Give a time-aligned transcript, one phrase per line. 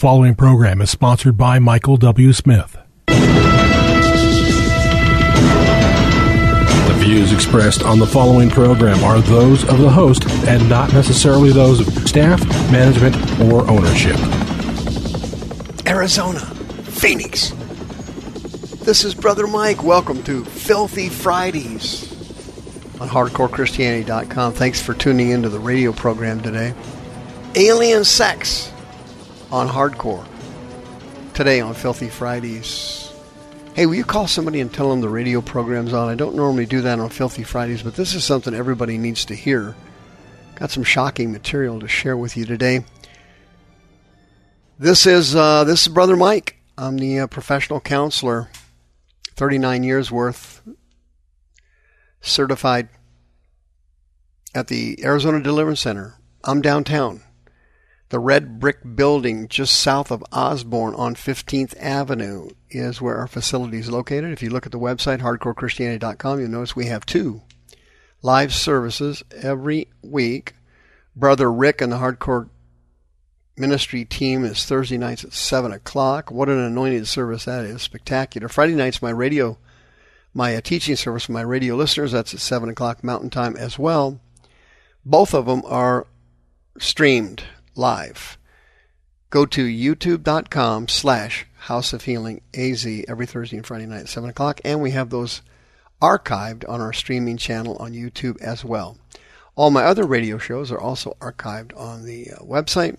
[0.00, 2.32] following program is sponsored by Michael W.
[2.32, 2.78] Smith.
[3.06, 3.14] The
[6.96, 11.86] views expressed on the following program are those of the host and not necessarily those
[11.86, 12.42] of staff,
[12.72, 13.14] management,
[13.52, 14.16] or ownership.
[15.86, 16.40] Arizona,
[16.86, 17.50] Phoenix.
[18.82, 19.84] This is Brother Mike.
[19.84, 22.10] Welcome to Filthy Fridays
[23.02, 24.54] on HardcoreChristianity.com.
[24.54, 26.72] Thanks for tuning into the radio program today.
[27.54, 28.72] Alien Sex
[29.52, 30.26] on Hardcore.
[31.34, 33.12] Today on Filthy Fridays.
[33.74, 36.08] Hey, will you call somebody and tell them the radio program's on?
[36.08, 39.34] I don't normally do that on Filthy Fridays, but this is something everybody needs to
[39.34, 39.74] hear.
[40.56, 42.84] Got some shocking material to share with you today.
[44.78, 46.56] This is uh, this is Brother Mike.
[46.76, 48.50] I'm the uh, professional counselor,
[49.36, 50.62] 39 years worth,
[52.20, 52.88] certified
[54.54, 56.18] at the Arizona Deliverance Center.
[56.44, 57.22] I'm downtown.
[58.10, 63.78] The red brick building just south of Osborn on 15th Avenue is where our facility
[63.78, 64.32] is located.
[64.32, 67.42] If you look at the website, hardcorechristianity.com, you'll notice we have two
[68.20, 70.54] live services every week.
[71.14, 72.48] Brother Rick and the Hardcore
[73.56, 76.32] Ministry team is Thursday nights at 7 o'clock.
[76.32, 77.80] What an anointed service that is.
[77.80, 78.48] Spectacular.
[78.48, 79.56] Friday nights, my radio,
[80.34, 83.78] my uh, teaching service for my radio listeners, that's at 7 o'clock Mountain Time as
[83.78, 84.18] well.
[85.04, 86.08] Both of them are
[86.80, 88.38] streamed live.
[89.30, 94.28] Go to youtube.com slash House of Healing AZ every Thursday and Friday night at 7
[94.30, 95.42] o'clock, and we have those
[96.02, 98.96] archived on our streaming channel on YouTube as well.
[99.54, 102.96] All my other radio shows are also archived on the uh, website.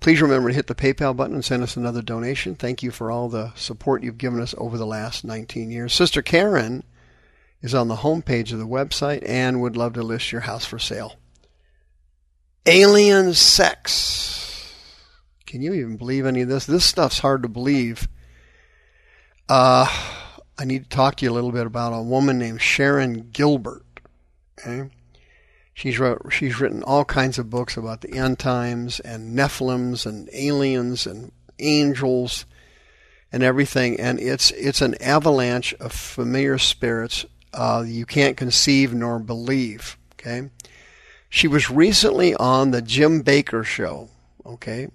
[0.00, 2.54] Please remember to hit the PayPal button and send us another donation.
[2.54, 5.94] Thank you for all the support you've given us over the last 19 years.
[5.94, 6.84] Sister Karen
[7.62, 10.78] is on the homepage of the website and would love to list your house for
[10.78, 11.14] sale.
[12.68, 14.74] Alien sex.
[15.46, 16.66] Can you even believe any of this?
[16.66, 18.06] This stuff's hard to believe.
[19.48, 19.86] Uh,
[20.58, 23.86] I need to talk to you a little bit about a woman named Sharon Gilbert.
[24.58, 24.90] Okay?
[25.72, 30.28] She's wrote, she's written all kinds of books about the end times and Nephilims and
[30.34, 32.44] aliens and angels
[33.32, 33.98] and everything.
[33.98, 39.96] And it's it's an avalanche of familiar spirits uh, you can't conceive nor believe.
[40.12, 40.50] Okay,
[41.28, 44.08] she was recently on the Jim Bakker show.
[44.44, 44.88] Okay.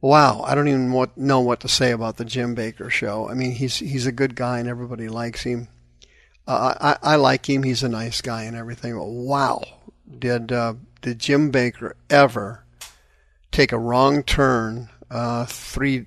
[0.00, 3.28] Wow, I don't even what, know what to say about the Jim Bakker show.
[3.28, 5.68] I mean, he's he's a good guy and everybody likes him.
[6.46, 7.62] Uh, I, I like him.
[7.62, 8.96] He's a nice guy and everything.
[8.96, 9.62] But wow,
[10.18, 12.64] did uh, did Jim Bakker ever
[13.52, 16.06] take a wrong turn uh, three,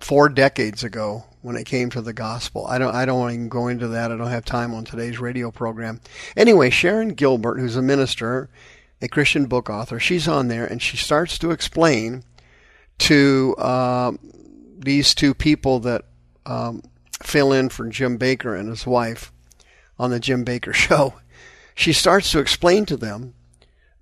[0.00, 2.66] four decades ago when it came to the gospel?
[2.66, 4.10] I don't I don't want to even go into that.
[4.10, 6.00] I don't have time on today's radio program.
[6.36, 8.48] Anyway, Sharon Gilbert, who's a minister,
[9.02, 12.24] a Christian book author, she's on there and she starts to explain
[12.98, 14.12] to uh,
[14.78, 16.06] these two people that
[16.46, 16.82] um,
[17.22, 19.30] fill in for Jim Bakker and his wife
[19.98, 21.14] on the Jim Bakker show,
[21.74, 23.34] she starts to explain to them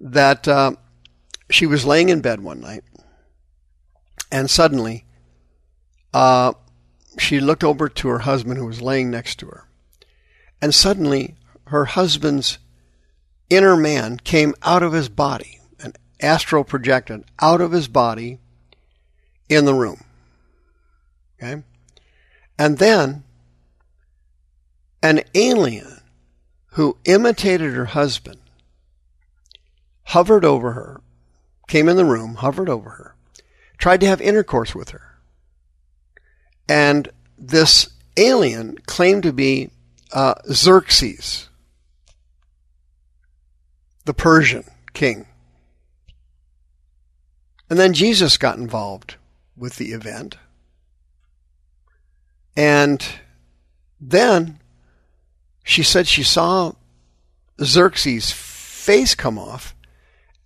[0.01, 0.73] that uh,
[1.51, 2.85] she was laying in bed one night
[4.31, 5.05] and suddenly
[6.15, 6.53] uh,
[7.19, 9.67] she looked over to her husband who was laying next to her.
[10.61, 11.35] And suddenly
[11.67, 12.59] her husband's
[13.51, 18.39] inner man came out of his body, an astral projected out of his body
[19.49, 20.03] in the room.
[21.43, 21.63] Okay?
[22.59, 23.25] And then
[25.03, 26.01] an alien
[26.73, 28.39] who imitated her husband
[30.05, 31.01] hovered over her,
[31.69, 33.15] came in the room, hovered over her,
[33.79, 35.12] tried to have intercourse with her.
[36.69, 37.09] And
[37.39, 39.71] this alien claimed to be
[40.13, 41.49] uh, Xerxes,
[44.05, 45.27] the Persian king.
[47.71, 49.17] And then Jesus got involved
[49.57, 50.37] with the event.
[52.57, 53.05] And
[54.01, 54.59] then
[55.65, 56.73] she said she saw
[57.63, 59.75] Xerxes' face come off,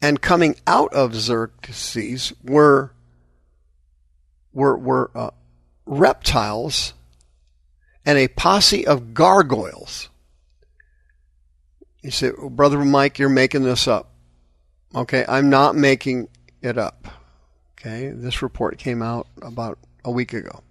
[0.00, 2.93] and coming out of Xerxes were
[4.53, 5.30] were were uh,
[5.86, 6.92] reptiles
[8.04, 10.09] and a posse of gargoyles.
[12.03, 14.12] You say, well, Brother Mike, you're making this up.
[14.94, 16.28] Okay, I'm not making
[16.62, 17.09] it up.
[17.78, 20.62] Okay, this report came out about a week ago.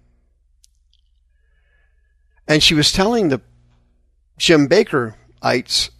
[2.48, 3.40] And she was telling the
[4.38, 5.90] Jim Bakkerites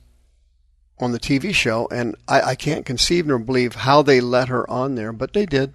[0.99, 4.69] on the TV show, and I, I can't conceive nor believe how they let her
[4.71, 5.75] on there, but they did.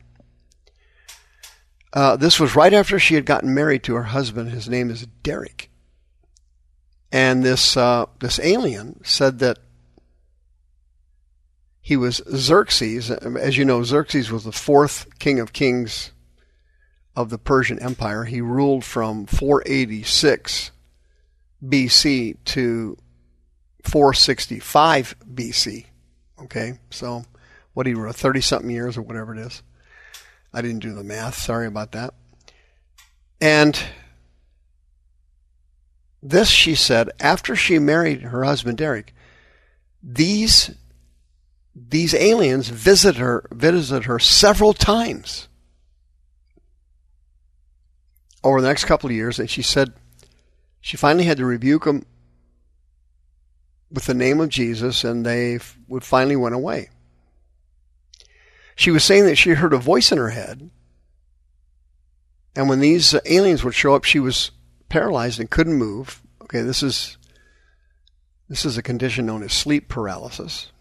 [1.93, 4.49] Uh, this was right after she had gotten married to her husband.
[4.49, 5.69] His name is Derek.
[7.11, 9.59] And this uh, this alien said that
[11.81, 13.11] he was Xerxes.
[13.11, 16.11] As you know, Xerxes was the fourth king of kings
[17.15, 18.23] of the Persian Empire.
[18.23, 20.71] He ruled from 486
[21.61, 22.97] BC to
[23.83, 25.85] 465 BC.
[26.43, 27.23] Okay, so
[27.73, 29.61] what he wrote, 30 something years or whatever it is.
[30.53, 31.35] I didn't do the math.
[31.35, 32.13] Sorry about that.
[33.39, 33.81] And
[36.21, 39.13] this, she said, after she married her husband Derek,
[40.03, 40.71] these
[41.73, 45.47] these aliens visit her visited her several times
[48.43, 49.93] over the next couple of years, and she said
[50.81, 52.05] she finally had to rebuke them
[53.91, 56.89] with the name of Jesus, and they would finally went away.
[58.81, 60.71] She was saying that she heard a voice in her head,
[62.55, 64.49] and when these aliens would show up, she was
[64.89, 66.19] paralyzed and couldn't move.
[66.41, 67.15] Okay, this is
[68.49, 70.71] this is a condition known as sleep paralysis.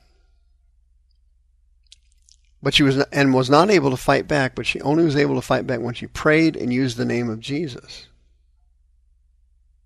[2.63, 5.35] But she was and was not able to fight back, but she only was able
[5.35, 8.07] to fight back when she prayed and used the name of Jesus.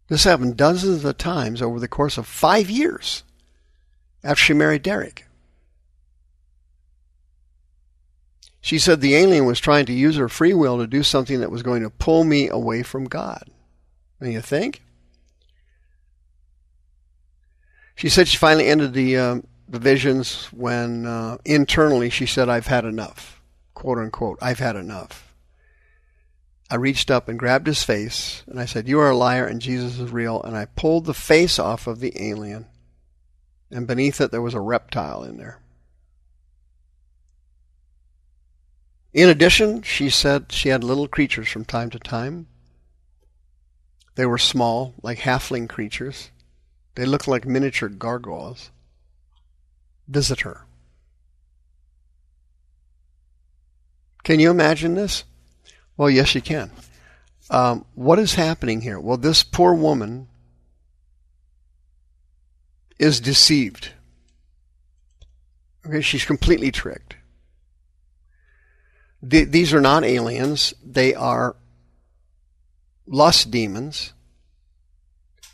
[0.06, 3.24] This happened dozens of times over the course of five years
[4.22, 5.23] after she married Derek.
[8.64, 11.50] She said the alien was trying to use her free will to do something that
[11.50, 13.50] was going to pull me away from God.
[14.18, 14.80] And you think?
[17.94, 22.66] She said she finally ended the uh, the visions when uh, internally she said, I've
[22.66, 23.42] had enough,
[23.74, 25.34] quote unquote, I've had enough.
[26.70, 29.60] I reached up and grabbed his face and I said, You are a liar and
[29.60, 30.42] Jesus is real.
[30.42, 32.64] And I pulled the face off of the alien.
[33.70, 35.60] And beneath it, there was a reptile in there.
[39.14, 42.48] In addition, she said she had little creatures from time to time.
[44.16, 46.30] They were small, like halfling creatures.
[46.96, 48.70] They looked like miniature gargoyles
[50.08, 50.66] visit her.
[54.22, 55.24] Can you imagine this?
[55.96, 56.70] Well, yes, you can.
[57.50, 58.98] Um, what is happening here?
[58.98, 60.28] Well, this poor woman
[62.98, 63.92] is deceived.
[65.86, 67.16] Okay, she's completely tricked.
[69.28, 71.56] These are not aliens, they are
[73.06, 74.12] lust demons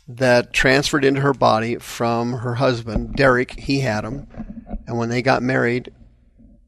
[0.07, 3.51] that transferred into her body from her husband, Derek.
[3.51, 4.27] He had them.
[4.87, 5.91] And when they got married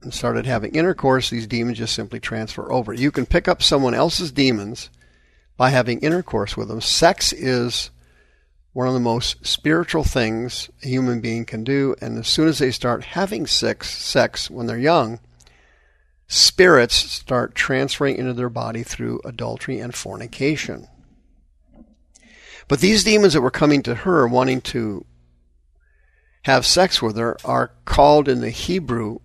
[0.02, 2.94] and started having intercourse, these demons just simply transfer over.
[2.94, 4.90] You can pick up someone else's demons
[5.58, 6.82] by having intercourse with them.
[6.82, 7.90] Sex is
[8.72, 11.96] one of the most spiritual things a human being can do.
[12.02, 15.20] And as soon as they start having sex, sex when they're young,
[16.28, 20.88] spirits start transferring into their body through adultery and fornication.
[22.68, 25.06] But these demons that were coming to her wanting to
[26.44, 29.20] have sex with her are called in the Hebrew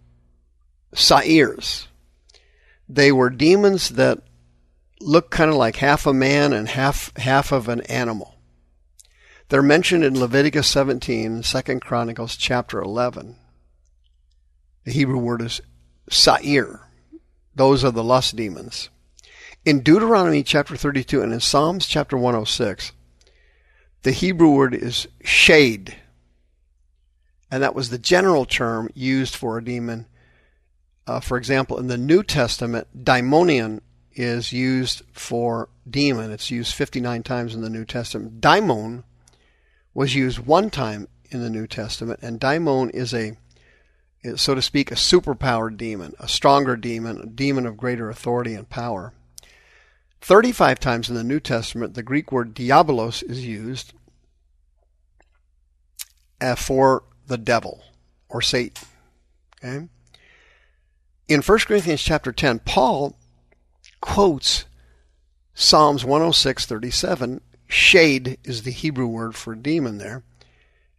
[0.95, 1.89] sa'irs.
[2.89, 4.21] They were demons that
[5.01, 8.35] looked kind of like half a man and half half of an animal.
[9.49, 13.37] They're mentioned in Leviticus 17, 2 Chronicles chapter 11.
[14.85, 15.61] The Hebrew word is
[16.11, 16.88] sa'ir.
[17.59, 18.89] Those are the lust demons.
[19.65, 22.93] In Deuteronomy chapter 32 and in Psalms chapter 106,
[24.05, 25.97] the Hebrew word is shade.
[27.51, 30.07] And that was the general term used for a demon.
[31.05, 33.81] Uh, for example, in the New Testament, daimonion
[34.13, 36.31] is used for demon.
[36.31, 38.41] It's used 59 times in the New Testament.
[38.41, 39.03] Daimon
[39.95, 43.37] was used one time in the New Testament, and daimon is a,
[44.37, 48.69] so to speak, a superpowered demon, a stronger demon, a demon of greater authority and
[48.69, 49.13] power.
[50.21, 53.93] 35 times in the New Testament, the Greek word diabolos is used
[56.41, 57.83] uh, for the devil
[58.29, 58.87] or Satan.
[59.63, 59.89] Okay?
[61.29, 63.17] In 1 Corinthians chapter 10, Paul
[64.01, 64.65] quotes
[65.55, 67.41] Psalms 106:37.
[67.67, 70.23] Shade is the Hebrew word for demon there,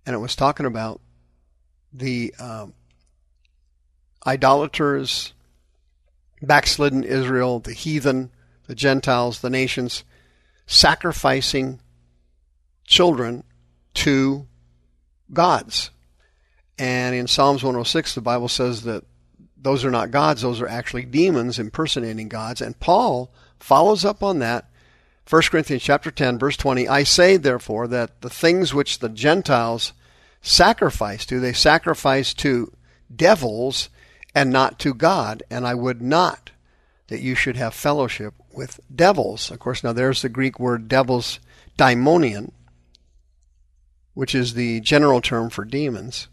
[0.05, 1.01] and it was talking about
[1.91, 2.74] the um,
[4.25, 5.33] idolaters,
[6.41, 8.31] backslidden Israel, the heathen,
[8.67, 10.03] the Gentiles, the nations,
[10.65, 11.79] sacrificing
[12.85, 13.43] children
[13.95, 14.47] to
[15.33, 15.91] gods.
[16.77, 19.03] And in Psalms 106, the Bible says that
[19.61, 22.61] those are not gods, those are actually demons impersonating gods.
[22.61, 24.69] And Paul follows up on that.
[25.29, 29.93] 1 Corinthians chapter 10 verse 20, I say therefore that the things which the Gentiles
[30.41, 32.71] sacrifice to, they sacrifice to
[33.13, 33.89] devils
[34.36, 36.51] and not to God, and I would not
[37.07, 39.51] that you should have fellowship with devils.
[39.51, 41.39] Of course, now there's the Greek word devils,
[41.77, 42.51] daimonion,
[44.13, 46.27] which is the general term for demons.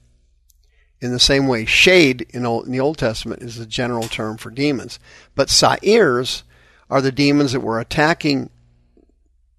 [1.01, 4.99] In the same way, shade in, the Old Testament is the general term for demons.
[5.35, 6.43] But sa'irs
[6.89, 8.51] are the demons that were attacking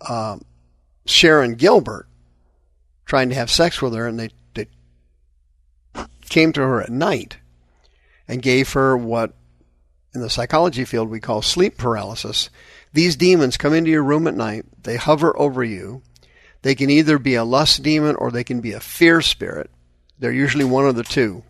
[0.01, 0.38] uh,
[1.06, 2.08] Sharon Gilbert,
[3.06, 4.67] trying to have sex with her, and they, they
[6.29, 7.38] came to her at night
[8.27, 9.34] and gave her what
[10.13, 12.50] in the psychology field we call sleep paralysis.
[12.93, 16.01] These demons come into your room at night, they hover over you.
[16.63, 19.69] They can either be a lust demon or they can be a fear spirit.
[20.19, 21.43] They're usually one of the two.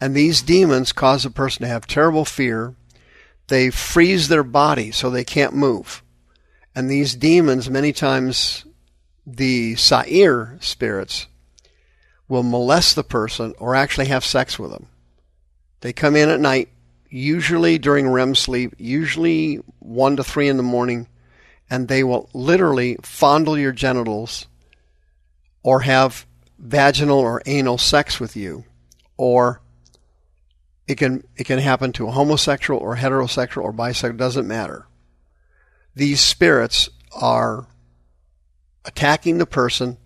[0.00, 2.74] And these demons cause a person to have terrible fear.
[3.48, 6.02] They freeze their body so they can't move.
[6.74, 8.64] And these demons, many times,
[9.26, 11.26] the Sa'ir spirits,
[12.28, 14.86] will molest the person or actually have sex with them.
[15.82, 16.68] They come in at night,
[17.10, 21.08] usually during REM sleep, usually 1 to 3 in the morning,
[21.68, 24.46] and they will literally fondle your genitals
[25.64, 26.24] or have
[26.56, 28.64] vaginal or anal sex with you.
[29.16, 29.60] Or
[30.86, 34.86] it can it can happen to a homosexual or heterosexual or bisexual doesn't matter.
[35.96, 37.66] These spirits are
[38.84, 39.96] attacking the person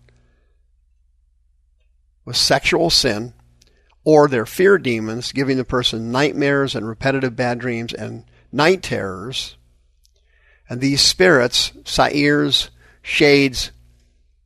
[2.24, 3.34] with sexual sin
[4.06, 9.56] or their fear demons giving the person nightmares and repetitive bad dreams and night terrors.
[10.70, 12.70] And these spirits sairs
[13.02, 13.72] shades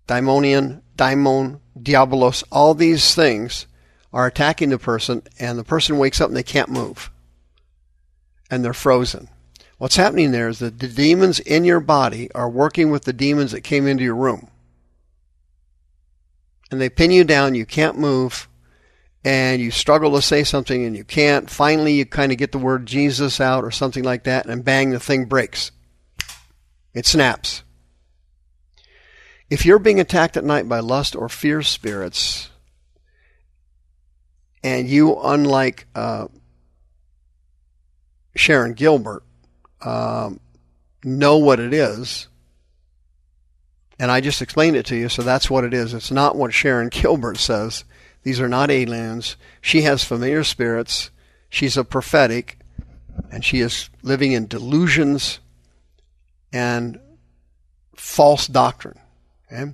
[0.08, 3.66] daimonion daimon diabolos all these things
[4.14, 7.10] are attacking the person and the person wakes up and they can't move.
[8.50, 9.28] And they're frozen.
[9.76, 13.52] What's happening there is that the demons in your body are working with the demons
[13.52, 14.48] that came into your room.
[16.70, 18.48] And they pin you down, you can't move,
[19.24, 21.50] and you struggle to say something and you can't.
[21.50, 24.90] Finally, you kind of get the word Jesus out or something like that, and bang,
[24.90, 25.72] the thing breaks.
[26.94, 27.62] It snaps.
[29.48, 32.50] If you're being attacked at night by lust or fear spirits,
[34.62, 36.28] and you, unlike uh,
[38.36, 39.22] Sharon Gilbert,
[39.80, 40.40] um,
[41.04, 42.28] know what it is.
[43.98, 45.94] And I just explained it to you, so that's what it is.
[45.94, 47.84] It's not what Sharon Gilbert says.
[48.22, 49.36] These are not aliens.
[49.60, 51.10] She has familiar spirits.
[51.48, 52.58] She's a prophetic,
[53.30, 55.40] and she is living in delusions
[56.52, 57.00] and
[57.94, 58.98] false doctrine.
[59.50, 59.72] Okay?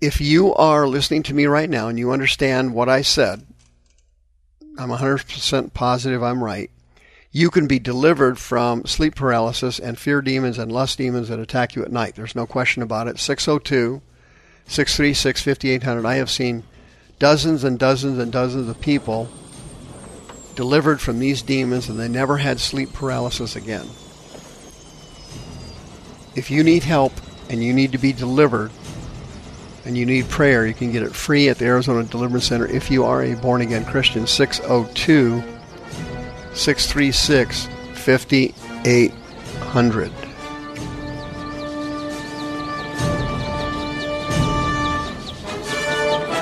[0.00, 3.46] If you are listening to me right now and you understand what I said,
[4.78, 6.70] I'm 100% positive I'm right
[7.32, 11.74] you can be delivered from sleep paralysis and fear demons and lust demons that attack
[11.74, 12.14] you at night.
[12.14, 13.18] There's no question about it.
[13.18, 14.02] 602
[14.66, 16.06] 636 5800.
[16.06, 16.62] I have seen
[17.22, 19.28] dozens and dozens and dozens of people
[20.56, 23.86] delivered from these demons and they never had sleep paralysis again.
[26.34, 27.12] If you need help
[27.48, 28.72] and you need to be delivered
[29.84, 32.90] and you need prayer, you can get it free at the Arizona Deliverance Center if
[32.90, 34.26] you are a born again Christian.
[34.26, 35.44] 602
[36.54, 40.21] 636 5800.